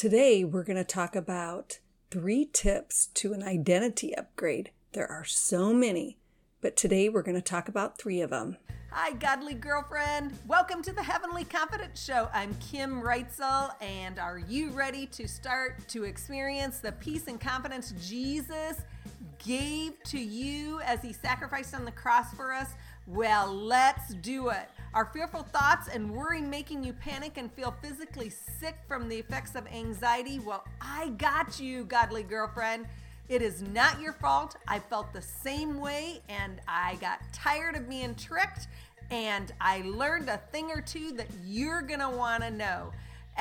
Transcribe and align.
Today, 0.00 0.44
we're 0.44 0.64
going 0.64 0.78
to 0.78 0.82
talk 0.82 1.14
about 1.14 1.78
three 2.10 2.48
tips 2.50 3.08
to 3.12 3.34
an 3.34 3.42
identity 3.42 4.16
upgrade. 4.16 4.70
There 4.92 5.06
are 5.06 5.26
so 5.26 5.74
many, 5.74 6.16
but 6.62 6.74
today 6.74 7.10
we're 7.10 7.20
going 7.20 7.34
to 7.36 7.42
talk 7.42 7.68
about 7.68 7.98
three 7.98 8.22
of 8.22 8.30
them. 8.30 8.56
Hi, 8.92 9.12
godly 9.12 9.52
girlfriend. 9.52 10.32
Welcome 10.46 10.80
to 10.84 10.92
the 10.94 11.02
Heavenly 11.02 11.44
Confidence 11.44 12.02
Show. 12.02 12.30
I'm 12.32 12.54
Kim 12.54 13.02
Reitzel, 13.02 13.74
and 13.82 14.18
are 14.18 14.38
you 14.38 14.70
ready 14.70 15.04
to 15.04 15.28
start 15.28 15.86
to 15.88 16.04
experience 16.04 16.78
the 16.78 16.92
peace 16.92 17.26
and 17.26 17.38
confidence 17.38 17.92
Jesus 18.02 18.78
gave 19.44 20.02
to 20.04 20.18
you 20.18 20.80
as 20.80 21.02
He 21.02 21.12
sacrificed 21.12 21.74
on 21.74 21.84
the 21.84 21.92
cross 21.92 22.32
for 22.32 22.54
us? 22.54 22.70
Well, 23.06 23.54
let's 23.54 24.14
do 24.14 24.48
it. 24.48 24.70
Are 24.92 25.04
fearful 25.04 25.44
thoughts 25.44 25.86
and 25.86 26.10
worry 26.10 26.40
making 26.40 26.82
you 26.82 26.92
panic 26.92 27.36
and 27.36 27.52
feel 27.52 27.72
physically 27.80 28.28
sick 28.28 28.76
from 28.88 29.08
the 29.08 29.16
effects 29.16 29.54
of 29.54 29.64
anxiety? 29.68 30.40
Well, 30.40 30.64
I 30.80 31.10
got 31.10 31.60
you, 31.60 31.84
godly 31.84 32.24
girlfriend. 32.24 32.86
It 33.28 33.40
is 33.40 33.62
not 33.62 34.00
your 34.00 34.14
fault. 34.14 34.56
I 34.66 34.80
felt 34.80 35.12
the 35.12 35.22
same 35.22 35.78
way 35.78 36.22
and 36.28 36.60
I 36.66 36.96
got 36.96 37.20
tired 37.32 37.76
of 37.76 37.88
being 37.88 38.16
tricked 38.16 38.66
and 39.12 39.52
I 39.60 39.82
learned 39.82 40.28
a 40.28 40.38
thing 40.50 40.72
or 40.72 40.80
two 40.80 41.12
that 41.12 41.28
you're 41.46 41.82
going 41.82 42.00
to 42.00 42.10
want 42.10 42.42
to 42.42 42.50
know. 42.50 42.90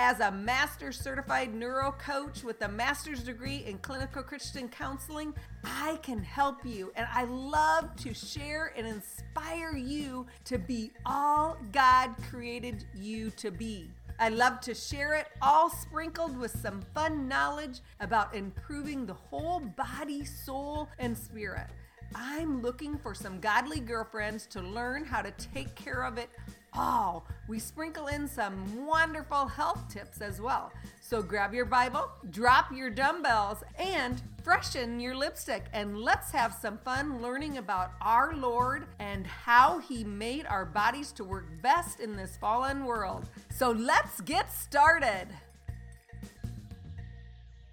As 0.02 0.22
a 0.22 0.32
master 0.32 0.94
certified 0.94 1.54
neuro 1.54 1.92
coach 1.92 2.42
with 2.42 2.62
a 2.62 2.70
master's 2.70 3.22
degree 3.22 3.66
in 3.68 3.80
clinical 3.80 4.24
Christian 4.24 4.70
counseling, 4.70 5.34
I 5.66 6.00
can 6.02 6.24
help 6.24 6.66
you 6.66 6.94
and 6.96 7.06
I 7.14 7.26
love 7.26 7.98
to 7.98 8.14
share 8.14 8.72
and 8.78 8.88
inspire 8.88 9.76
you 9.76 10.26
to 10.46 10.58
be 10.58 10.94
all 11.06 11.58
God 11.74 12.16
created 12.30 12.86
you 12.96 13.30
to 13.32 13.52
be. 13.52 13.92
I 14.20 14.30
love 14.30 14.62
to 14.62 14.74
share 14.74 15.16
it, 15.16 15.28
all 15.42 15.70
sprinkled 15.70 16.38
with 16.38 16.58
some 16.62 16.82
fun 16.96 17.28
knowledge 17.28 17.82
about 18.00 18.34
improving 18.34 19.06
the 19.06 19.14
whole 19.14 19.60
body, 19.60 20.24
soul, 20.24 20.88
and 21.00 21.16
spirit. 21.16 21.68
I'm 22.16 22.62
looking 22.62 22.98
for 22.98 23.14
some 23.14 23.42
godly 23.42 23.82
girlfriends 23.82 24.48
to 24.48 24.62
learn 24.62 25.04
how 25.04 25.22
to 25.22 25.32
take 25.32 25.76
care 25.76 26.04
of 26.04 26.18
it 26.18 26.30
all. 26.74 27.26
We 27.48 27.60
sprinkle 27.60 28.08
in 28.08 28.28
some 28.28 28.86
wonderful 28.86 29.48
health 29.48 29.92
tips 29.92 30.22
as 30.22 30.40
well. 30.42 30.72
So 31.02 31.22
grab 31.22 31.54
your 31.54 31.66
Bible, 31.66 32.10
drop 32.30 32.72
your 32.72 32.90
dumbbells, 32.90 33.64
and 33.78 34.22
freshen 34.44 35.00
your 35.00 35.16
lipstick. 35.16 35.66
And 35.74 35.98
let's 35.98 36.32
have 36.32 36.54
some 36.54 36.78
fun 36.78 37.22
learning 37.22 37.58
about 37.58 37.92
our 38.02 38.36
Lord 38.36 38.88
and 39.00 39.26
how 39.26 39.80
He 39.80 40.04
made 40.04 40.46
our 40.46 40.66
bodies 40.66 41.12
to 41.14 41.24
work 41.24 41.46
best 41.62 42.00
in 42.00 42.16
this 42.16 42.38
fallen 42.38 42.86
world. 42.86 43.28
So 43.56 43.72
let's 43.72 44.22
get 44.22 44.52
started. 44.52 45.28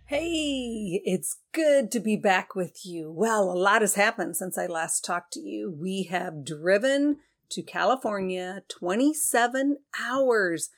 Hey, 0.08 1.02
it's 1.04 1.38
good 1.52 1.90
to 1.90 1.98
be 1.98 2.16
back 2.16 2.54
with 2.54 2.86
you. 2.86 3.10
Well, 3.10 3.50
a 3.50 3.58
lot 3.58 3.80
has 3.80 3.96
happened 3.96 4.36
since 4.36 4.56
I 4.56 4.66
last 4.66 5.04
talked 5.04 5.32
to 5.32 5.40
you. 5.40 5.76
We 5.76 6.04
have 6.04 6.44
driven 6.44 7.16
to 7.50 7.62
California 7.62 8.62
27 8.68 9.78
hours 10.00 10.70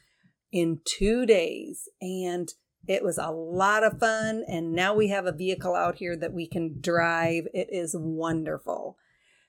in 0.52 0.80
two 0.84 1.26
days. 1.26 1.88
And 2.00 2.52
it 2.86 3.02
was 3.02 3.18
a 3.18 3.30
lot 3.30 3.84
of 3.84 4.00
fun. 4.00 4.44
And 4.48 4.72
now 4.72 4.94
we 4.94 5.08
have 5.08 5.26
a 5.26 5.32
vehicle 5.32 5.74
out 5.74 5.96
here 5.96 6.16
that 6.16 6.32
we 6.32 6.46
can 6.46 6.80
drive. 6.80 7.44
It 7.52 7.68
is 7.70 7.94
wonderful. 7.98 8.96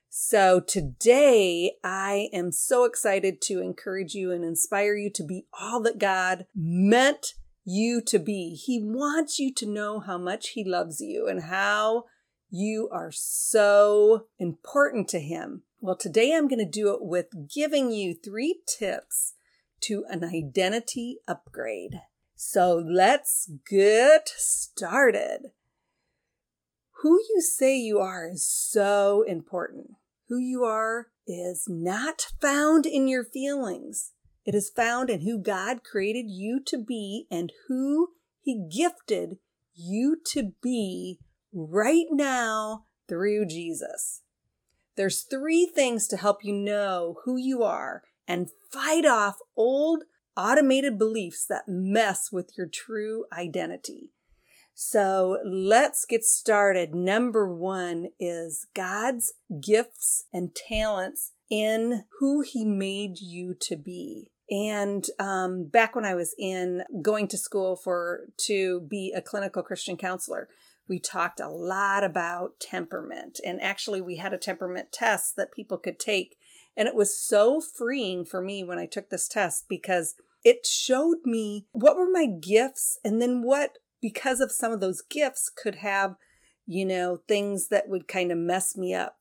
So 0.10 0.60
today 0.60 1.74
I 1.84 2.30
am 2.34 2.52
so 2.52 2.84
excited 2.84 3.42
to 3.44 3.62
encourage 3.62 4.16
you 4.16 4.32
and 4.32 4.44
inspire 4.44 4.96
you 4.96 5.12
to 5.12 5.24
be 5.24 5.46
all 5.60 5.82
that 5.84 6.00
God 6.00 6.48
meant 6.56 7.36
you 7.64 8.02
to 8.08 8.18
be. 8.18 8.56
He 8.56 8.82
wants 8.84 9.38
you 9.38 9.54
to 9.54 9.68
know 9.68 10.00
how 10.00 10.18
much 10.18 10.50
He 10.50 10.64
loves 10.64 11.00
you 11.00 11.28
and 11.28 11.44
how 11.44 12.06
you 12.50 12.90
are 12.92 13.12
so 13.12 14.26
important 14.40 15.08
to 15.10 15.20
Him. 15.20 15.62
Well, 15.82 15.96
today 15.96 16.36
I'm 16.36 16.50
going 16.50 16.60
to 16.60 16.70
do 16.70 16.94
it 16.94 17.00
with 17.02 17.48
giving 17.54 17.90
you 17.90 18.14
three 18.14 18.60
tips 18.68 19.36
to 19.84 20.04
an 20.10 20.26
identity 20.26 21.20
upgrade. 21.26 22.02
So 22.36 22.84
let's 22.86 23.50
get 23.70 24.28
started. 24.36 25.52
Who 27.02 27.14
you 27.14 27.40
say 27.40 27.78
you 27.78 28.00
are 28.00 28.30
is 28.30 28.46
so 28.46 29.24
important. 29.26 29.92
Who 30.28 30.38
you 30.38 30.66
are 30.66 31.08
is 31.26 31.64
not 31.70 32.28
found 32.42 32.86
in 32.86 33.08
your 33.08 33.24
feelings. 33.24 34.12
It 34.46 34.54
is 34.54 34.70
found 34.76 35.10
in 35.10 35.22
who 35.22 35.42
God 35.42 35.86
created 35.86 36.26
you 36.28 36.60
to 36.68 36.78
be 36.78 37.26
and 37.32 37.54
who 37.70 38.10
He 38.42 38.68
gifted 38.70 39.38
you 39.74 40.18
to 40.34 40.52
be 40.62 41.20
right 41.54 42.08
now 42.12 42.84
through 43.08 43.46
Jesus. 43.46 44.24
There's 45.00 45.22
three 45.22 45.66
things 45.66 46.10
to 46.10 46.18
help 46.18 46.44
you 46.44 46.52
know 46.52 47.20
who 47.24 47.38
you 47.38 47.64
are 47.64 48.04
and 48.28 48.50
fight 48.70 49.06
off 49.06 49.38
old 49.56 50.04
automated 50.36 51.00
beliefs 51.00 51.46
that 51.46 51.70
mess 51.70 52.34
with 52.34 52.52
your 52.58 52.68
true 52.68 53.24
identity. 53.32 54.12
So 54.74 55.38
let's 55.46 56.04
get 56.04 56.26
started. 56.26 56.94
Number 56.94 57.48
one 57.48 58.10
is 58.20 58.68
God's 58.76 59.32
gifts 59.62 60.26
and 60.34 60.54
talents 60.54 61.32
in 61.50 62.04
who 62.20 62.42
He 62.42 62.66
made 62.66 63.22
you 63.22 63.56
to 63.62 63.78
be. 63.78 64.32
And 64.52 65.06
um, 65.18 65.70
back 65.70 65.96
when 65.96 66.04
I 66.04 66.16
was 66.16 66.36
in 66.38 66.84
going 67.02 67.30
to 67.30 67.38
school 67.38 67.78
for 67.78 68.26
to 68.48 68.82
be 68.82 69.14
a 69.16 69.22
clinical 69.22 69.64
Christian 69.64 69.96
counselor, 69.96 70.50
we 70.90 71.00
talked 71.00 71.40
a 71.40 71.48
lot 71.48 72.04
about 72.04 72.60
temperament. 72.60 73.40
And 73.46 73.62
actually, 73.62 74.02
we 74.02 74.18
had 74.18 74.34
a 74.34 74.38
temperament 74.38 74.92
test 74.92 75.36
that 75.38 75.54
people 75.54 75.78
could 75.78 76.00
take. 76.00 76.36
And 76.76 76.88
it 76.88 76.96
was 76.96 77.18
so 77.18 77.62
freeing 77.62 78.26
for 78.26 78.42
me 78.42 78.64
when 78.64 78.80
I 78.80 78.88
took 78.88 79.10
this 79.10 79.28
test 79.28 79.66
because 79.70 80.16
it 80.44 80.66
showed 80.66 81.20
me 81.26 81.68
what 81.72 81.96
were 81.96 82.10
my 82.10 82.26
gifts 82.26 82.98
and 83.06 83.22
then 83.22 83.44
what, 83.44 83.78
because 84.02 84.40
of 84.40 84.52
some 84.52 84.72
of 84.72 84.80
those 84.80 85.02
gifts, 85.02 85.50
could 85.50 85.76
have, 85.76 86.16
you 86.66 86.86
know, 86.86 87.22
things 87.28 87.68
that 87.68 87.88
would 87.88 88.08
kind 88.08 88.32
of 88.32 88.38
mess 88.38 88.76
me 88.76 88.94
up. 88.94 89.18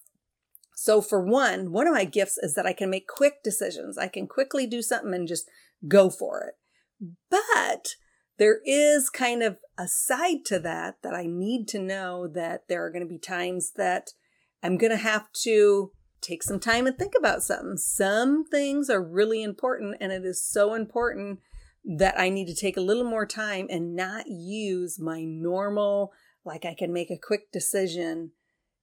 So, 0.75 1.03
for 1.03 1.21
one, 1.21 1.73
one 1.73 1.89
of 1.89 1.93
my 1.93 2.05
gifts 2.05 2.39
is 2.39 2.55
that 2.55 2.67
I 2.67 2.73
can 2.73 2.89
make 2.89 3.09
quick 3.09 3.43
decisions. 3.43 3.99
I 3.99 4.07
can 4.07 4.29
quickly 4.29 4.67
do 4.67 4.81
something 4.81 5.13
and 5.13 5.27
just 5.27 5.51
go 5.87 6.09
for 6.09 6.41
it. 6.41 6.55
But 7.29 7.97
there 8.39 8.61
is 8.65 9.11
kind 9.11 9.43
of 9.43 9.59
a 9.79 9.87
side 9.87 10.45
to 10.47 10.59
that 10.59 10.97
that 11.03 11.15
I 11.15 11.25
need 11.27 11.69
to 11.69 11.79
know 11.79 12.27
that 12.27 12.65
there 12.69 12.85
are 12.85 12.91
going 12.91 13.05
to 13.05 13.09
be 13.09 13.19
times 13.19 13.73
that 13.77 14.11
I'm 14.63 14.77
going 14.77 14.91
to 14.91 14.97
have 14.97 15.33
to 15.45 15.93
take 16.21 16.43
some 16.43 16.59
time 16.59 16.87
and 16.87 16.99
think 16.99 17.13
about 17.17 17.45
something. 17.45 17.77
Some 17.77 18.45
things 18.45 18.91
are 18.91 19.03
really 19.03 19.43
important, 19.43 19.97
and 20.01 20.11
it 20.11 20.25
is 20.25 20.45
so 20.45 20.75
important 20.75 21.39
that 21.85 22.19
I 22.19 22.29
need 22.29 22.47
to 22.47 22.57
take 22.57 22.77
a 22.77 22.83
little 22.83 23.05
more 23.05 23.25
time 23.25 23.69
and 23.71 23.95
not 23.95 24.27
use 24.27 24.99
my 24.99 25.23
normal, 25.23 26.13
like 26.45 26.65
I 26.65 26.75
can 26.75 26.93
make 26.93 27.11
a 27.11 27.17
quick 27.17 27.53
decision. 27.53 28.33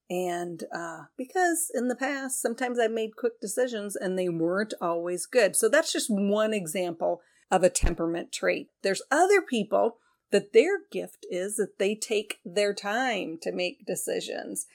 And 0.09 0.63
uh, 0.73 1.03
because 1.17 1.69
in 1.73 1.89
the 1.89 1.95
past, 1.95 2.41
sometimes 2.41 2.79
I've 2.79 2.91
made 2.91 3.17
quick 3.17 3.41
decisions 3.41 3.95
and 3.95 4.17
they 4.17 4.29
weren't 4.29 4.73
always 4.79 5.25
good. 5.25 5.55
So 5.55 5.67
that's 5.67 5.91
just 5.91 6.09
one 6.09 6.53
example 6.53 7.21
of 7.51 7.63
a 7.63 7.69
temperament 7.69 8.31
trait. 8.31 8.69
There's 8.81 9.01
other 9.11 9.41
people 9.41 9.97
that 10.31 10.53
their 10.53 10.79
gift 10.91 11.25
is 11.29 11.55
that 11.57 11.77
they 11.79 11.95
take 11.95 12.39
their 12.43 12.73
time 12.73 13.37
to 13.41 13.51
make 13.51 13.85
decisions. 13.85 14.65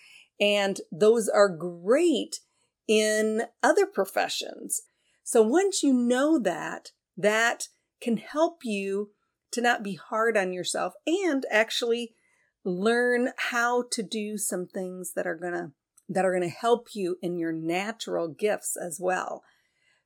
And 0.40 0.80
those 0.90 1.28
are 1.28 1.48
great 1.48 2.40
in 2.88 3.42
other 3.62 3.86
professions. 3.86 4.82
So 5.22 5.42
once 5.42 5.82
you 5.82 5.92
know 5.92 6.38
that, 6.38 6.92
that 7.16 7.68
can 8.00 8.16
help 8.16 8.60
you 8.64 9.10
to 9.52 9.60
not 9.60 9.82
be 9.82 9.94
hard 9.94 10.36
on 10.36 10.52
yourself 10.52 10.94
and 11.06 11.44
actually 11.50 12.14
learn 12.64 13.30
how 13.50 13.84
to 13.90 14.02
do 14.02 14.38
some 14.38 14.66
things 14.66 15.12
that 15.14 15.26
are 15.26 15.36
going 15.36 15.52
to 15.52 15.72
that 16.08 16.24
are 16.24 16.32
going 16.32 16.42
to 16.42 16.48
help 16.48 16.88
you 16.92 17.16
in 17.22 17.38
your 17.38 17.52
natural 17.52 18.26
gifts 18.26 18.76
as 18.76 18.98
well. 19.00 19.44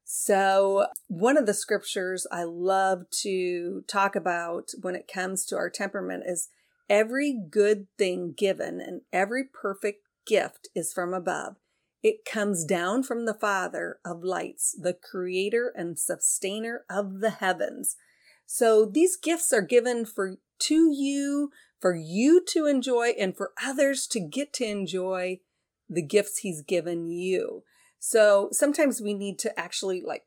So, 0.04 0.88
one 1.08 1.38
of 1.38 1.46
the 1.46 1.54
scriptures 1.54 2.26
I 2.30 2.44
love 2.44 3.08
to 3.22 3.84
talk 3.88 4.14
about 4.14 4.70
when 4.82 4.94
it 4.94 5.10
comes 5.12 5.46
to 5.46 5.56
our 5.56 5.70
temperament 5.70 6.24
is 6.26 6.50
every 6.90 7.32
good 7.32 7.86
thing 7.96 8.34
given 8.36 8.80
and 8.80 9.00
every 9.12 9.44
perfect 9.44 10.06
gift 10.26 10.68
is 10.74 10.92
from 10.92 11.14
above. 11.14 11.56
It 12.02 12.26
comes 12.26 12.66
down 12.66 13.02
from 13.02 13.24
the 13.24 13.32
Father 13.32 13.98
of 14.04 14.22
lights, 14.22 14.76
the 14.78 14.92
creator 14.92 15.72
and 15.74 15.98
sustainer 15.98 16.84
of 16.90 17.20
the 17.20 17.30
heavens. 17.30 17.96
So, 18.44 18.84
these 18.84 19.16
gifts 19.16 19.54
are 19.54 19.62
given 19.62 20.04
for 20.04 20.36
to 20.60 20.92
you, 20.92 21.50
for 21.80 21.96
you 21.96 22.44
to 22.48 22.66
enjoy, 22.66 23.14
and 23.18 23.34
for 23.34 23.52
others 23.64 24.06
to 24.08 24.20
get 24.20 24.52
to 24.54 24.66
enjoy 24.66 25.40
the 25.88 26.02
gifts 26.02 26.38
He's 26.40 26.60
given 26.60 27.06
you. 27.06 27.62
So 28.06 28.50
sometimes 28.52 29.00
we 29.00 29.14
need 29.14 29.38
to 29.38 29.58
actually 29.58 30.02
like 30.06 30.24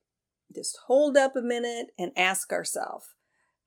just 0.53 0.79
hold 0.87 1.15
up 1.15 1.35
a 1.35 1.43
minute 1.43 1.91
and 1.95 2.11
ask 2.17 2.51
ourselves, 2.51 3.05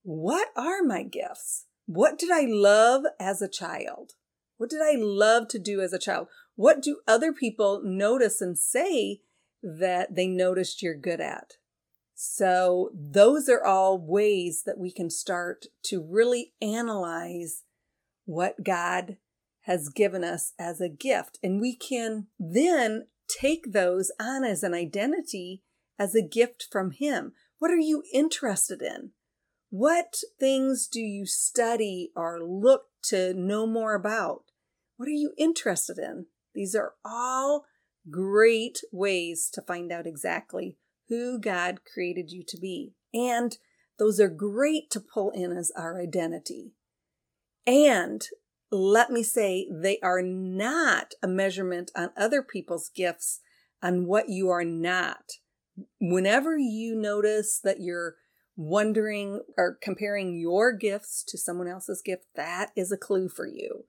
what 0.03 0.49
are 0.57 0.83
my 0.83 1.05
gifts? 1.05 1.67
What 1.87 2.19
did 2.19 2.29
I 2.33 2.45
love 2.49 3.05
as 3.21 3.41
a 3.41 3.49
child? 3.49 4.15
What 4.57 4.69
did 4.69 4.81
I 4.83 4.97
love 4.99 5.47
to 5.51 5.61
do 5.61 5.81
as 5.81 5.93
a 5.93 5.99
child? 5.99 6.27
What 6.57 6.83
do 6.83 7.03
other 7.07 7.33
people 7.33 7.83
notice 7.85 8.41
and 8.41 8.59
say 8.59 9.21
that 9.63 10.17
they 10.17 10.27
noticed 10.27 10.83
you're 10.83 10.97
good 10.97 11.21
at? 11.21 11.53
So, 12.17 12.91
those 12.93 13.49
are 13.49 13.65
all 13.65 13.97
ways 13.97 14.65
that 14.67 14.77
we 14.77 14.91
can 14.91 15.09
start 15.09 15.67
to 15.85 16.03
really 16.03 16.53
analyze 16.61 17.63
what 18.25 18.65
God 18.65 19.19
has 19.67 19.89
given 19.89 20.25
us 20.25 20.53
as 20.59 20.81
a 20.81 20.89
gift. 20.89 21.39
And 21.45 21.61
we 21.61 21.77
can 21.77 22.27
then 22.41 23.07
take 23.41 23.73
those 23.73 24.11
on 24.21 24.45
as 24.45 24.63
an 24.63 24.75
identity, 24.75 25.63
as 25.99 26.15
a 26.15 26.23
gift 26.23 26.67
from 26.71 26.91
Him. 26.93 27.33
What 27.59 27.71
are 27.71 27.77
you 27.77 28.03
interested 28.13 28.83
in? 28.83 29.11
What 29.71 30.23
things 30.39 30.89
do 30.89 31.01
you 31.01 31.27
study 31.27 32.11
or 32.17 32.43
look 32.43 32.87
to 33.05 33.35
know 33.35 33.67
more 33.67 33.95
about? 33.95 34.45
What 34.97 35.09
are 35.09 35.13
you 35.13 35.33
interested 35.39 35.99
in? 35.99 36.27
These 36.55 36.75
are 36.75 36.95
all 37.05 37.65
great 38.11 38.81
ways 38.91 39.49
to 39.53 39.63
find 39.63 39.93
out 39.93 40.07
exactly 40.07 40.77
who 41.09 41.39
God 41.39 41.81
created 41.85 42.31
you 42.31 42.43
to 42.49 42.57
be. 42.57 42.95
And 43.13 43.57
those 43.99 44.19
are 44.19 44.29
great 44.29 44.91
to 44.91 45.01
pull 45.01 45.31
in 45.31 45.53
as 45.53 45.71
our 45.77 46.01
identity. 46.01 46.73
And 47.67 48.23
let 48.71 49.11
me 49.11 49.23
say, 49.23 49.69
they 49.71 49.99
are 50.03 50.23
not 50.23 51.15
a 51.23 51.29
measurement 51.29 51.91
on 51.97 52.11
other 52.17 52.43
people's 52.43 52.91
gifts 52.95 53.41
on 53.83 54.07
what 54.07 54.29
you 54.29 54.49
are 54.49 54.65
not. 54.65 55.33
Whenever 56.01 56.57
you 56.59 56.95
notice 56.95 57.61
that 57.63 57.81
you're 57.81 58.17
wondering 58.57 59.41
or 59.57 59.79
comparing 59.83 60.39
your 60.39 60.73
gifts 60.73 61.25
to 61.27 61.39
someone 61.39 61.69
else's 61.69 62.03
gift, 62.05 62.25
that 62.37 62.71
is 62.77 62.93
a 62.93 62.97
clue 62.97 63.29
for 63.29 63.47
you. 63.47 63.85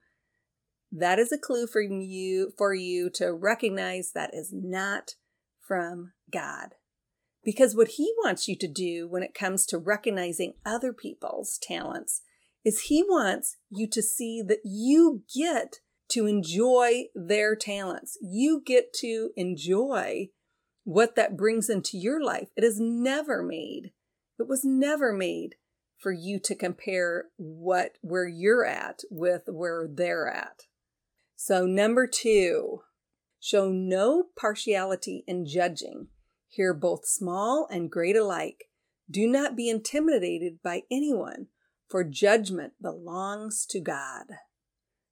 That 0.92 1.20
is 1.20 1.32
a 1.32 1.38
clue 1.38 1.68
for 1.68 1.82
you 1.82 2.52
for 2.58 2.74
you 2.74 3.10
to 3.16 3.34
recognize 3.34 4.12
that 4.14 4.34
is 4.34 4.52
not 4.54 5.16
from 5.60 6.14
God. 6.32 6.76
Because 7.44 7.76
what 7.76 7.90
he 7.90 8.14
wants 8.24 8.48
you 8.48 8.56
to 8.58 8.68
do 8.68 9.08
when 9.08 9.24
it 9.24 9.34
comes 9.34 9.66
to 9.68 9.78
recognizing 9.78 10.54
other 10.66 10.94
people's 10.94 11.58
talents 11.62 12.22
is 12.64 12.84
he 12.84 13.04
wants 13.04 13.58
you 13.70 13.88
to 13.88 14.02
see 14.02 14.42
that 14.42 14.62
you 14.64 15.24
get 15.34 15.78
to 16.10 16.26
enjoy 16.26 17.06
their 17.16 17.56
talents. 17.56 18.18
You 18.22 18.62
get 18.66 18.94
to 18.96 19.32
enjoy 19.36 20.30
what 20.84 21.16
that 21.16 21.38
brings 21.38 21.70
into 21.70 21.98
your 21.98 22.22
life. 22.24 22.50
It 22.56 22.64
is 22.64 22.80
never 22.80 23.42
made. 23.42 23.92
It 24.40 24.48
was 24.48 24.66
never 24.66 25.14
made 25.14 25.56
for 25.98 26.12
you 26.12 26.40
to 26.40 26.56
compare 26.56 27.26
what 27.38 27.98
where 28.02 28.28
you're 28.28 28.66
at 28.66 29.02
with 29.10 29.44
where 29.48 29.88
they're 29.88 30.28
at. 30.28 30.64
So 31.36 31.66
number 31.66 32.08
2, 32.08 32.82
show 33.40 33.70
no 33.70 34.26
partiality 34.36 35.24
in 35.28 35.46
judging. 35.46 36.08
Hear 36.48 36.74
both 36.74 37.06
small 37.06 37.68
and 37.72 37.90
great 37.90 38.18
alike. 38.18 38.66
Do 39.10 39.28
not 39.28 39.56
be 39.56 39.70
intimidated 39.70 40.62
by 40.64 40.84
anyone, 40.92 41.48
for 41.92 42.04
judgment 42.06 42.74
belongs 42.82 43.66
to 43.70 43.82
God. 43.82 44.24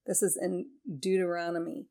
This 0.07 0.23
is 0.23 0.39
in 0.41 0.67
Deuteronomy. 0.99 1.87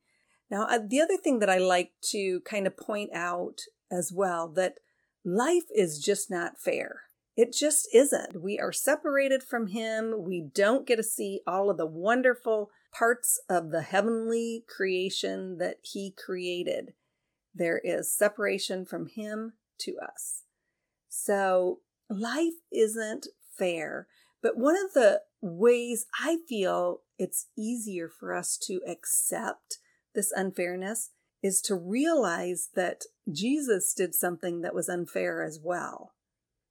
Now, 0.50 0.66
the 0.66 1.00
other 1.00 1.18
thing 1.18 1.40
that 1.40 1.50
I 1.50 1.58
like 1.58 1.92
to 2.10 2.40
kind 2.40 2.66
of 2.66 2.76
point 2.76 3.10
out 3.12 3.60
as 3.92 4.10
well 4.12 4.48
that 4.48 4.78
life 5.24 5.64
is 5.74 6.02
just 6.02 6.30
not 6.30 6.58
fair. 6.58 7.02
It 7.36 7.52
just 7.52 7.86
isn't. 7.94 8.42
We 8.42 8.58
are 8.58 8.72
separated 8.72 9.42
from 9.42 9.68
Him. 9.68 10.24
We 10.24 10.48
don't 10.52 10.86
get 10.86 10.96
to 10.96 11.04
see 11.04 11.42
all 11.46 11.70
of 11.70 11.76
the 11.76 11.86
wonderful 11.86 12.70
parts 12.92 13.38
of 13.48 13.70
the 13.70 13.82
heavenly 13.82 14.64
creation 14.66 15.58
that 15.58 15.76
He 15.82 16.14
created. 16.16 16.94
There 17.54 17.80
is 17.84 18.12
separation 18.12 18.86
from 18.86 19.06
Him 19.06 19.52
to 19.80 19.96
us. 20.02 20.44
So 21.08 21.80
life 22.10 22.54
isn't 22.72 23.28
fair. 23.56 24.08
But 24.42 24.56
one 24.56 24.76
of 24.76 24.92
the 24.94 25.22
ways 25.40 26.06
I 26.20 26.38
feel 26.48 27.02
it's 27.18 27.46
easier 27.56 28.08
for 28.08 28.34
us 28.34 28.56
to 28.66 28.80
accept 28.86 29.78
this 30.14 30.32
unfairness 30.32 31.10
is 31.42 31.60
to 31.62 31.74
realize 31.74 32.70
that 32.74 33.04
Jesus 33.30 33.94
did 33.94 34.14
something 34.14 34.60
that 34.62 34.74
was 34.74 34.88
unfair 34.88 35.42
as 35.42 35.60
well. 35.62 36.14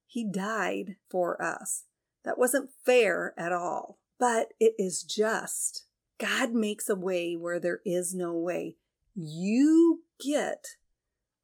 He 0.06 0.30
died 0.30 0.96
for 1.10 1.42
us. 1.42 1.86
That 2.24 2.38
wasn't 2.38 2.72
fair 2.86 3.34
at 3.38 3.52
all, 3.52 4.00
but 4.20 4.50
it 4.60 4.74
is 4.78 5.04
just. 5.04 5.86
God 6.20 6.52
makes 6.52 6.90
a 6.90 6.96
way 6.96 7.36
where 7.36 7.60
there 7.60 7.82
is 7.86 8.14
no 8.14 8.34
way. 8.34 8.76
You 9.16 10.02
get 10.20 10.66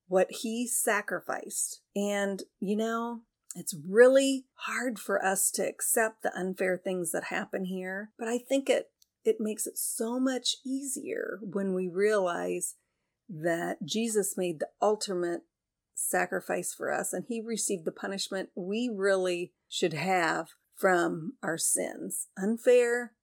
what 0.08 0.28
he 0.30 0.68
sacrificed. 0.68 1.82
And, 1.96 2.44
you 2.60 2.76
know, 2.76 3.22
it's 3.56 3.76
really 3.88 4.46
hard 4.54 5.00
for 5.00 5.24
us 5.24 5.52
to 5.52 5.68
accept 5.68 6.24
the 6.24 6.36
unfair 6.36 6.78
things 6.78 7.12
that 7.12 7.26
happen 7.26 7.66
here, 7.66 8.12
but 8.18 8.28
I 8.28 8.38
think 8.38 8.70
it 8.70 8.90
it 9.26 9.38
makes 9.40 9.66
it 9.66 9.78
so 9.78 10.20
much 10.20 10.58
easier 10.66 11.40
when 11.42 11.74
we 11.74 11.88
realize 11.88 12.76
that 13.30 13.78
Jesus 13.86 14.36
made 14.36 14.60
the 14.60 14.68
ultimate 14.82 15.42
sacrifice 15.96 16.74
for 16.74 16.92
us 16.92 17.14
and 17.14 17.24
he 17.28 17.42
received 17.42 17.86
the 17.86 17.92
punishment 17.92 18.50
we 18.56 18.92
really 18.94 19.54
should 19.70 19.94
have 19.94 20.50
from 20.76 21.34
our 21.42 21.58
sins. 21.58 22.28
Unfair, 22.38 23.14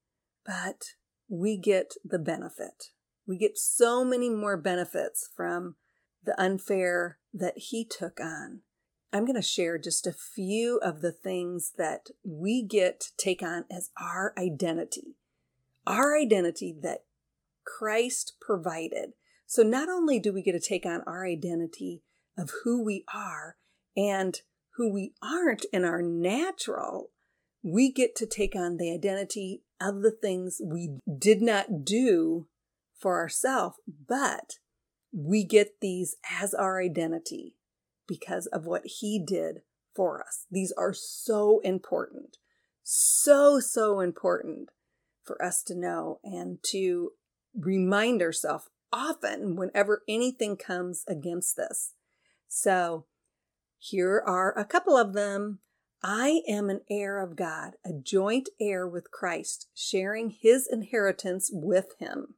but 0.46 0.82
we 1.28 1.58
get 1.58 1.92
the 2.02 2.18
benefit. 2.18 2.86
We 3.26 3.36
get 3.36 3.58
so 3.58 4.04
many 4.04 4.30
more 4.30 4.56
benefits 4.56 5.28
from 5.36 5.76
the 6.24 6.40
unfair 6.40 7.18
that 7.34 7.54
he 7.56 7.84
took 7.84 8.18
on. 8.20 8.62
I'm 9.12 9.24
going 9.24 9.36
to 9.36 9.42
share 9.42 9.76
just 9.76 10.06
a 10.06 10.12
few 10.12 10.78
of 10.78 11.00
the 11.00 11.10
things 11.10 11.72
that 11.76 12.10
we 12.24 12.62
get 12.62 13.00
to 13.00 13.08
take 13.16 13.42
on 13.42 13.64
as 13.70 13.90
our 14.00 14.32
identity, 14.38 15.16
our 15.86 16.16
identity 16.16 16.76
that 16.82 17.04
Christ 17.64 18.34
provided. 18.40 19.14
So 19.46 19.62
not 19.62 19.88
only 19.88 20.20
do 20.20 20.32
we 20.32 20.42
get 20.42 20.52
to 20.52 20.60
take 20.60 20.86
on 20.86 21.02
our 21.06 21.26
identity 21.26 22.02
of 22.38 22.52
who 22.62 22.84
we 22.84 23.04
are 23.12 23.56
and 23.96 24.40
who 24.76 24.92
we 24.92 25.12
aren't 25.20 25.66
in 25.72 25.84
our 25.84 26.02
natural, 26.02 27.10
we 27.64 27.90
get 27.90 28.14
to 28.16 28.26
take 28.26 28.54
on 28.54 28.76
the 28.76 28.94
identity 28.94 29.62
of 29.80 30.02
the 30.02 30.12
things 30.12 30.60
we 30.64 30.98
did 31.18 31.42
not 31.42 31.84
do 31.84 32.46
for 32.96 33.18
ourselves, 33.18 33.76
but 34.08 34.54
we 35.12 35.44
get 35.44 35.80
these 35.80 36.16
as 36.40 36.54
our 36.54 36.80
identity 36.80 37.56
because 38.10 38.46
of 38.46 38.66
what 38.66 38.82
He 38.84 39.22
did 39.24 39.62
for 39.94 40.20
us. 40.20 40.46
These 40.50 40.72
are 40.76 40.92
so 40.92 41.60
important, 41.60 42.38
so, 42.82 43.60
so 43.60 44.00
important 44.00 44.70
for 45.22 45.42
us 45.42 45.62
to 45.62 45.74
know 45.74 46.18
and 46.24 46.58
to 46.64 47.12
remind 47.54 48.20
ourselves 48.20 48.68
often 48.92 49.54
whenever 49.54 50.02
anything 50.08 50.56
comes 50.56 51.04
against 51.06 51.56
this. 51.56 51.94
So, 52.48 53.06
here 53.78 54.22
are 54.26 54.58
a 54.58 54.64
couple 54.64 54.96
of 54.96 55.14
them. 55.14 55.60
I 56.02 56.42
am 56.48 56.68
an 56.68 56.80
heir 56.90 57.22
of 57.22 57.36
God, 57.36 57.74
a 57.84 57.92
joint 57.92 58.48
heir 58.60 58.88
with 58.88 59.10
Christ, 59.10 59.68
sharing 59.74 60.30
his 60.30 60.66
inheritance 60.70 61.50
with 61.52 61.94
him. 61.98 62.34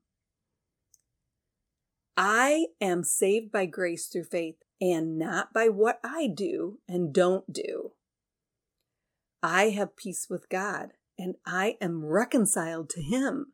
I 2.17 2.67
am 2.81 3.05
saved 3.05 3.51
by 3.51 3.67
grace 3.67 4.09
through 4.09 4.25
faith 4.25 4.57
and 4.83 5.17
not 5.17 5.55
by 5.55 5.69
what 5.69 6.01
I 6.03 6.27
do 6.27 6.81
and 6.89 7.15
don't 7.15 7.53
do. 7.53 7.93
I 9.41 9.69
have 9.71 9.97
peace 9.97 10.27
with 10.29 10.49
God 10.49 10.89
and 11.17 11.37
I 11.47 11.77
am 11.81 12.05
reconciled 12.05 12.91
to 12.91 13.01
Him. 13.01 13.53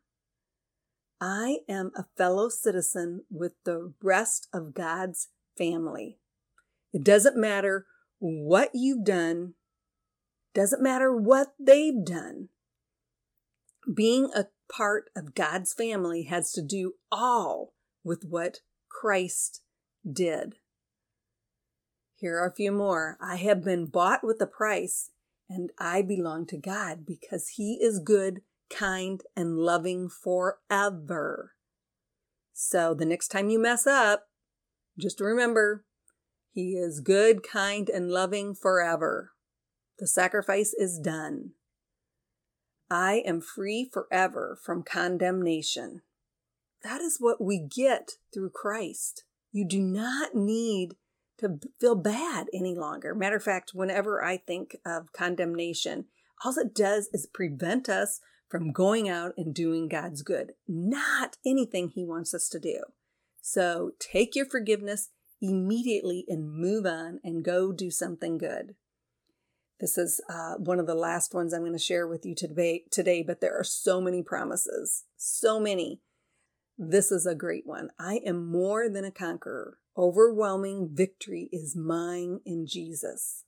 I 1.21 1.59
am 1.69 1.91
a 1.95 2.07
fellow 2.17 2.49
citizen 2.49 3.25
with 3.29 3.51
the 3.63 3.93
rest 4.01 4.47
of 4.51 4.73
God's 4.73 5.27
family. 5.55 6.17
It 6.93 7.03
doesn't 7.03 7.37
matter 7.37 7.85
what 8.17 8.71
you've 8.73 9.05
done, 9.05 9.53
doesn't 10.55 10.81
matter 10.81 11.15
what 11.15 11.53
they've 11.59 12.03
done. 12.03 12.49
Being 13.93 14.31
a 14.35 14.47
part 14.73 15.11
of 15.15 15.35
God's 15.35 15.75
family 15.75 16.23
has 16.23 16.51
to 16.53 16.63
do 16.63 16.93
all 17.11 17.73
with 18.03 18.23
what 18.27 18.61
Christ 18.89 19.61
did. 20.11 20.55
Here 22.19 22.37
are 22.37 22.47
a 22.47 22.53
few 22.53 22.73
more. 22.73 23.17
I 23.21 23.37
have 23.37 23.63
been 23.63 23.85
bought 23.85 24.25
with 24.25 24.41
a 24.41 24.45
price, 24.45 25.11
and 25.49 25.71
I 25.79 26.01
belong 26.01 26.47
to 26.47 26.57
God 26.57 27.05
because 27.05 27.51
He 27.55 27.75
is 27.75 27.99
good, 27.99 28.41
kind, 28.69 29.21
and 29.37 29.57
loving 29.57 30.09
forever. 30.09 31.53
So 32.51 32.93
the 32.93 33.05
next 33.05 33.29
time 33.29 33.49
you 33.49 33.57
mess 33.57 33.87
up, 33.87 34.27
just 34.97 35.21
remember 35.21 35.85
He 36.51 36.73
is 36.73 36.99
good, 36.99 37.41
kind, 37.41 37.87
and 37.87 38.11
loving 38.11 38.53
forever. 38.53 39.31
The 39.97 40.07
sacrifice 40.07 40.73
is 40.73 40.99
done. 40.99 41.51
I 42.91 43.23
am 43.25 43.39
free 43.39 43.89
forever 43.89 44.59
from 44.61 44.83
condemnation. 44.83 46.01
That 46.83 46.99
is 46.99 47.15
what 47.17 47.39
we 47.39 47.59
get 47.59 48.17
through 48.33 48.49
Christ. 48.49 49.23
You 49.53 49.65
do 49.65 49.79
not 49.79 50.35
need 50.35 50.95
to 51.39 51.59
feel 51.79 51.95
bad 51.95 52.47
any 52.53 52.75
longer. 52.75 53.15
Matter 53.15 53.37
of 53.37 53.43
fact, 53.43 53.71
whenever 53.73 54.23
I 54.23 54.37
think 54.37 54.77
of 54.85 55.13
condemnation, 55.13 56.05
all 56.43 56.57
it 56.57 56.73
does 56.73 57.09
is 57.13 57.27
prevent 57.27 57.89
us 57.89 58.19
from 58.49 58.71
going 58.71 59.07
out 59.07 59.33
and 59.37 59.53
doing 59.53 59.87
God's 59.87 60.21
good, 60.21 60.53
not 60.67 61.37
anything 61.45 61.89
He 61.89 62.05
wants 62.05 62.33
us 62.33 62.49
to 62.49 62.59
do. 62.59 62.81
So 63.41 63.91
take 63.99 64.35
your 64.35 64.45
forgiveness 64.45 65.09
immediately 65.41 66.25
and 66.27 66.51
move 66.51 66.85
on 66.85 67.19
and 67.23 67.43
go 67.43 67.71
do 67.71 67.91
something 67.91 68.37
good. 68.37 68.75
This 69.79 69.97
is 69.97 70.19
uh, 70.29 70.55
one 70.55 70.79
of 70.79 70.87
the 70.87 70.95
last 70.95 71.33
ones 71.33 71.53
I'm 71.53 71.61
going 71.61 71.71
to 71.71 71.79
share 71.79 72.05
with 72.05 72.25
you 72.25 72.35
today, 72.35 72.83
today, 72.91 73.23
but 73.23 73.39
there 73.39 73.57
are 73.57 73.63
so 73.63 74.01
many 74.01 74.21
promises, 74.21 75.05
so 75.15 75.59
many. 75.59 76.01
This 76.77 77.11
is 77.11 77.25
a 77.25 77.35
great 77.35 77.65
one. 77.65 77.89
I 77.97 78.19
am 78.25 78.45
more 78.45 78.89
than 78.89 79.05
a 79.05 79.11
conqueror. 79.11 79.78
Overwhelming 79.97 80.89
victory 80.93 81.49
is 81.51 81.75
mine 81.75 82.39
in 82.45 82.65
Jesus. 82.67 83.43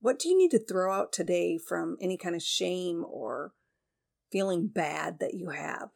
What 0.00 0.18
do 0.18 0.28
you 0.28 0.38
need 0.38 0.52
to 0.52 0.64
throw 0.64 0.92
out 0.92 1.12
today 1.12 1.58
from 1.58 1.96
any 2.00 2.16
kind 2.16 2.34
of 2.34 2.42
shame 2.42 3.04
or 3.04 3.52
feeling 4.30 4.68
bad 4.68 5.18
that 5.20 5.34
you 5.34 5.50
have? 5.50 5.90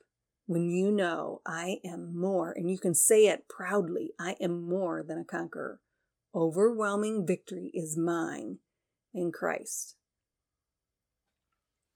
When 0.47 0.69
you 0.69 0.91
know 0.91 1.41
I 1.47 1.77
am 1.85 2.19
more, 2.19 2.53
and 2.53 2.69
you 2.69 2.79
can 2.79 2.95
say 2.95 3.27
it 3.27 3.49
proudly, 3.49 4.11
I 4.19 4.35
am 4.41 4.69
more 4.69 5.03
than 5.03 5.19
a 5.19 5.25
conqueror. 5.25 5.81
Overwhelming 6.35 7.27
victory 7.27 7.71
is 7.73 7.97
mine 7.97 8.59
in 9.15 9.31
Christ. 9.31 9.97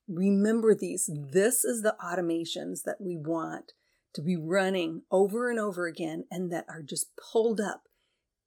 Remember 0.08 0.74
these. 0.74 1.10
This 1.12 1.64
is 1.64 1.82
the 1.82 1.96
automations 2.02 2.84
that 2.84 3.00
we 3.00 3.16
want 3.16 3.72
to 4.16 4.22
be 4.22 4.36
running 4.36 5.02
over 5.10 5.50
and 5.50 5.60
over 5.60 5.86
again 5.86 6.24
and 6.30 6.50
that 6.50 6.64
are 6.68 6.82
just 6.82 7.08
pulled 7.32 7.60
up 7.60 7.82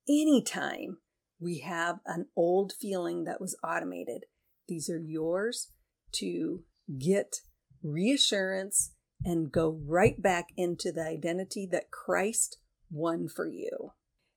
anytime 0.10 0.98
we 1.40 1.60
have 1.60 2.00
an 2.06 2.26
old 2.36 2.74
feeling 2.74 3.24
that 3.24 3.40
was 3.40 3.58
automated. 3.64 4.26
These 4.68 4.90
are 4.90 5.00
yours 5.00 5.72
to 6.16 6.64
get 7.00 7.38
reassurance 7.84 8.94
and 9.24 9.52
go 9.52 9.80
right 9.86 10.20
back 10.22 10.48
into 10.58 10.92
the 10.92 11.06
identity 11.06 11.68
that 11.72 11.92
Christ 11.92 12.58
won 12.90 13.28
for 13.28 13.48
you. 13.48 13.92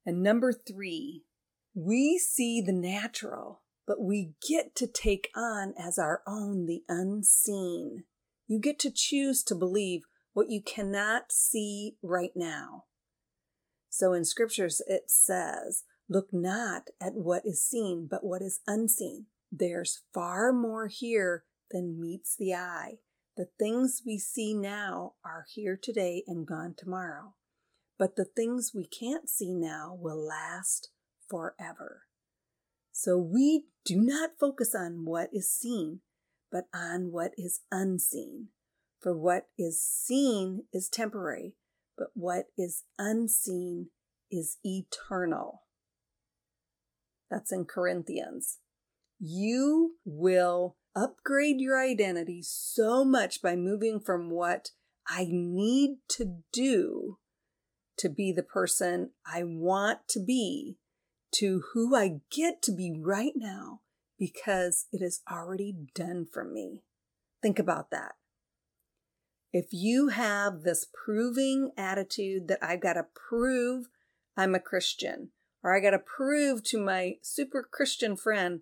And 0.05 0.23
number 0.23 0.53
three, 0.53 1.25
we 1.75 2.19
see 2.19 2.61
the 2.61 2.73
natural, 2.73 3.63
but 3.87 4.03
we 4.03 4.35
get 4.47 4.75
to 4.77 4.87
take 4.87 5.31
on 5.35 5.73
as 5.79 5.99
our 5.99 6.23
own 6.27 6.67
the 6.67 6.83
unseen. 6.89 8.05
You 8.47 8.61
get 8.61 8.79
to 8.81 8.91
choose 8.95 9.43
to 9.45 9.55
believe 9.55 10.03
what 10.33 10.51
you 10.51 10.63
cannot 10.63 11.31
see 11.31 11.97
right 12.03 12.33
now. 12.35 12.85
So 13.89 14.13
in 14.13 14.25
scriptures, 14.25 14.81
it 14.87 15.05
says, 15.11 15.85
Look 16.09 16.29
not 16.33 16.89
at 17.01 17.15
what 17.15 17.43
is 17.47 17.63
seen, 17.63 18.07
but 18.11 18.25
what 18.25 18.43
is 18.43 18.61
unseen. 18.67 19.27
There's 19.51 20.03
far 20.13 20.53
more 20.53 20.89
here 20.89 21.45
than 21.71 22.01
meets 22.01 22.37
the 22.37 22.55
eye. 22.55 22.99
The 23.37 23.49
things 23.59 24.03
we 24.05 24.19
see 24.19 24.53
now 24.53 25.15
are 25.25 25.47
here 25.55 25.79
today 25.81 26.23
and 26.27 26.47
gone 26.47 26.75
tomorrow. 26.77 27.35
But 27.99 28.17
the 28.17 28.27
things 28.27 28.73
we 28.75 28.87
can't 28.87 29.29
see 29.29 29.55
now 29.55 29.97
will 29.99 30.23
last 30.23 30.91
forever. 31.31 32.03
So 32.93 33.17
we 33.17 33.67
do 33.85 33.97
not 33.97 34.39
focus 34.39 34.75
on 34.75 35.05
what 35.05 35.31
is 35.33 35.51
seen, 35.51 36.01
but 36.51 36.65
on 36.75 37.11
what 37.11 37.33
is 37.39 37.61
unseen. 37.71 38.49
For 39.03 39.17
what 39.19 39.49
is 39.59 39.83
seen 39.83 40.65
is 40.73 40.89
temporary, 40.89 41.55
but 41.99 42.09
what 42.15 42.47
is 42.57 42.85
unseen 42.99 43.89
is 44.31 44.59
eternal. 44.65 45.63
That's 47.29 47.51
in 47.51 47.65
Corinthians. 47.65 48.59
You 49.19 49.97
will 50.05 50.77
upgrade 50.95 51.61
your 51.61 51.81
identity 51.81 52.43
so 52.43 53.05
much 53.05 53.43
by 53.43 53.57
moving 53.57 53.99
from 53.99 54.31
what 54.31 54.71
I 55.09 55.27
need 55.31 55.97
to 56.11 56.37
do 56.53 57.19
to 57.99 58.09
be 58.09 58.33
the 58.33 58.43
person 58.43 59.11
I 59.27 59.43
want 59.45 60.07
to 60.11 60.21
be 60.21 60.77
to 61.37 61.63
who 61.73 61.97
I 61.97 62.21
get 62.31 62.63
to 62.63 62.73
be 62.73 62.95
right 62.97 63.33
now 63.35 63.81
because 64.19 64.87
it 64.93 65.03
is 65.03 65.23
already 65.31 65.75
done 65.95 66.27
for 66.31 66.45
me. 66.45 66.83
Think 67.43 67.59
about 67.59 67.91
that. 67.91 68.13
If 69.53 69.67
you 69.73 70.09
have 70.09 70.63
this 70.63 70.87
proving 70.93 71.73
attitude 71.77 72.49
that 72.49 72.59
I've 72.63 72.81
got 72.81 72.95
to 72.95 73.07
prove 73.15 73.87
I'm 74.37 74.55
a 74.55 74.61
Christian, 74.61 75.31
or 75.63 75.77
I 75.77 75.81
got 75.81 75.91
to 75.91 75.99
prove 75.99 76.65
to 76.65 76.79
my 76.79 77.17
super 77.21 77.63
Christian 77.71 78.17
friend 78.17 78.61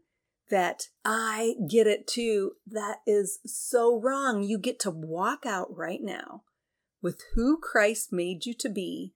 that 0.51 0.89
I 1.05 1.55
get 1.71 1.87
it 1.87 2.09
too, 2.09 2.53
that 2.67 2.99
is 3.07 3.39
so 3.47 4.01
wrong. 4.01 4.43
You 4.43 4.59
get 4.59 4.81
to 4.81 4.91
walk 4.91 5.47
out 5.47 5.69
right 5.75 6.01
now 6.03 6.43
with 7.01 7.23
who 7.35 7.59
Christ 7.59 8.13
made 8.13 8.45
you 8.45 8.55
to 8.55 8.69
be, 8.69 9.15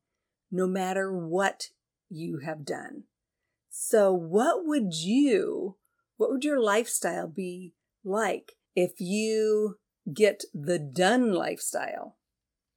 no 0.52 0.69
matter 0.69 1.12
what 1.12 1.71
you 2.09 2.38
have 2.45 2.64
done. 2.64 3.04
So, 3.69 4.12
what 4.12 4.64
would 4.64 4.95
you, 4.95 5.76
what 6.16 6.31
would 6.31 6.45
your 6.45 6.61
lifestyle 6.61 7.26
be 7.26 7.75
like 8.04 8.52
if 8.76 9.00
you 9.00 9.78
get 10.12 10.44
the 10.52 10.78
done 10.78 11.32
lifestyle 11.32 12.16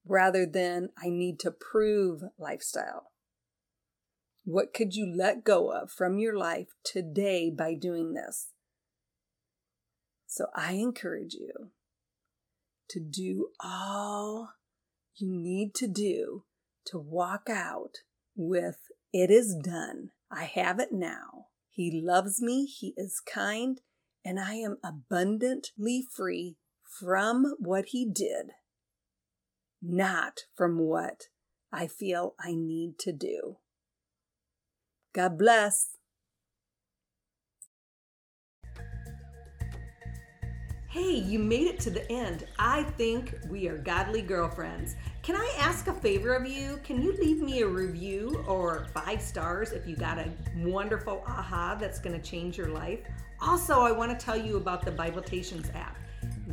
rather 0.05 0.45
than 0.45 0.89
I 0.97 1.09
need 1.09 1.39
to 1.41 1.51
prove 1.51 2.23
lifestyle? 2.37 3.11
What 4.45 4.73
could 4.73 4.95
you 4.95 5.05
let 5.13 5.43
go 5.43 5.71
of 5.71 5.91
from 5.91 6.19
your 6.19 6.37
life 6.37 6.69
today 6.83 7.49
by 7.49 7.73
doing 7.73 8.13
this? 8.13 8.47
So 10.25 10.47
I 10.55 10.73
encourage 10.73 11.33
you 11.33 11.71
to 12.89 12.99
do 12.99 13.49
all 13.59 14.53
you 15.15 15.33
need 15.33 15.73
to 15.75 15.87
do 15.87 16.43
to 16.85 16.97
walk 16.97 17.49
out 17.49 17.97
with 18.35 18.77
it 19.11 19.29
is 19.29 19.55
done. 19.55 20.11
I 20.31 20.45
have 20.45 20.79
it 20.79 20.91
now. 20.91 21.47
He 21.69 21.91
loves 21.91 22.41
me. 22.41 22.65
He 22.65 22.93
is 22.95 23.19
kind 23.19 23.81
and 24.23 24.39
I 24.39 24.55
am 24.55 24.77
abundantly 24.83 26.05
free 26.09 26.57
from 26.99 27.55
what 27.59 27.87
he 27.87 28.05
did, 28.05 28.51
not 29.81 30.41
from 30.55 30.79
what 30.79 31.23
I 31.71 31.87
feel 31.87 32.33
I 32.39 32.53
need 32.55 32.97
to 32.99 33.11
do. 33.11 33.57
God 35.13 35.37
bless. 35.37 35.97
Hey, 40.89 41.15
you 41.15 41.37
made 41.37 41.67
it 41.67 41.79
to 41.81 41.89
the 41.89 42.09
end. 42.11 42.47
I 42.57 42.83
think 42.83 43.35
we 43.49 43.67
are 43.67 43.77
godly 43.77 44.21
girlfriends. 44.21 44.95
Can 45.21 45.35
I 45.35 45.53
ask 45.59 45.87
a 45.87 45.93
favor 45.93 46.33
of 46.33 46.47
you? 46.47 46.79
Can 46.83 47.01
you 47.01 47.13
leave 47.17 47.41
me 47.41 47.61
a 47.61 47.67
review 47.67 48.43
or 48.47 48.87
five 48.93 49.21
stars 49.21 49.73
if 49.73 49.85
you 49.85 49.95
got 49.95 50.17
a 50.17 50.31
wonderful 50.63 51.23
aha 51.27 51.75
that's 51.79 51.99
going 51.99 52.19
to 52.19 52.27
change 52.27 52.57
your 52.57 52.69
life? 52.69 53.01
Also, 53.41 53.81
I 53.81 53.91
want 53.91 54.17
to 54.17 54.25
tell 54.25 54.37
you 54.37 54.57
about 54.57 54.83
the 54.83 54.91
Bibletations 54.91 55.75
app. 55.75 55.97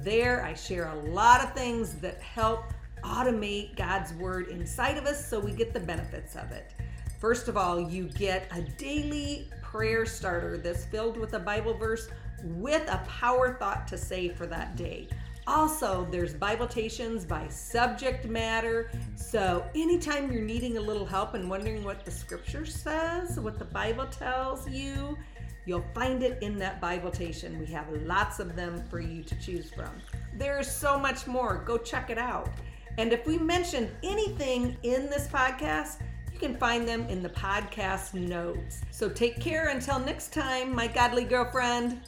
There, 0.05 0.45
I 0.45 0.53
share 0.53 0.89
a 0.89 0.97
lot 1.09 1.43
of 1.43 1.55
things 1.55 1.95
that 1.95 2.21
help 2.21 2.75
automate 3.03 3.75
God's 3.75 4.13
Word 4.13 4.49
inside 4.49 4.99
of 4.99 5.07
us 5.07 5.27
so 5.27 5.41
we 5.41 5.53
get 5.53 5.73
the 5.73 5.81
benefits 5.81 6.37
of 6.37 6.53
it. 6.53 6.75
First 7.19 7.49
of 7.49 7.57
all, 7.57 7.81
you 7.81 8.05
get 8.11 8.47
a 8.53 8.61
daily 8.61 9.49
prayer 9.63 10.05
starter 10.05 10.59
that's 10.59 10.85
filled 10.85 11.17
with 11.17 11.33
a 11.33 11.39
Bible 11.39 11.73
verse 11.73 12.09
with 12.45 12.87
a 12.91 12.99
power 13.09 13.55
thought 13.55 13.89
to 13.89 13.97
say 13.97 14.29
for 14.29 14.47
that 14.47 14.77
day. 14.77 15.09
Also, 15.47 16.07
there's 16.11 16.35
Bibletations 16.35 17.27
by 17.27 17.49
subject 17.49 18.27
matter. 18.27 18.91
So, 19.17 19.65
anytime 19.75 20.31
you're 20.31 20.43
needing 20.43 20.77
a 20.77 20.83
little 20.83 21.07
help 21.07 21.33
and 21.33 21.49
wondering 21.49 21.83
what 21.83 22.05
the 22.05 22.11
scripture 22.11 22.67
says, 22.67 23.41
what 23.41 23.59
the 23.59 23.65
Bible 23.65 24.07
tells 24.07 24.69
you, 24.69 25.17
You'll 25.67 25.85
find 25.95 26.23
it 26.23 26.39
in 26.43 26.59
that 26.59 26.81
Bibletation. 26.81 27.59
We 27.59 27.67
have 27.67 27.87
lots 28.03 28.39
of 28.39 28.55
them 28.55 28.85
for 28.91 29.01
you 29.01 29.23
to 29.23 29.35
choose 29.41 29.71
from. 29.71 29.91
There's 30.37 30.71
so 30.71 30.99
much 30.99 31.27
more. 31.27 31.63
Go 31.65 31.79
check 31.79 32.11
it 32.11 32.19
out. 32.19 32.51
And 32.99 33.13
if 33.13 33.27
we 33.27 33.39
mentioned 33.39 33.91
anything 34.03 34.77
in 34.83 35.09
this 35.11 35.27
podcast, 35.27 36.01
you 36.33 36.39
can 36.39 36.57
find 36.57 36.87
them 36.87 37.07
in 37.09 37.23
the 37.23 37.29
podcast 37.29 38.15
notes. 38.15 38.83
So 38.91 39.09
take 39.09 39.41
care 39.41 39.69
until 39.69 39.99
next 39.99 40.33
time, 40.33 40.75
my 40.75 40.87
godly 40.87 41.25
girlfriend. 41.25 42.01